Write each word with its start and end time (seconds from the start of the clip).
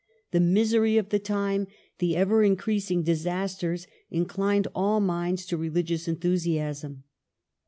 The 0.31 0.39
misery 0.39 0.97
of 0.97 1.09
the 1.09 1.19
time, 1.19 1.67
the 1.99 2.15
ever 2.15 2.41
increasing 2.41 3.03
disasters, 3.03 3.85
inclined 4.09 4.67
all 4.73 4.99
minds 4.99 5.45
to 5.45 5.57
religious 5.57 6.07
enthusiasm. 6.07 7.03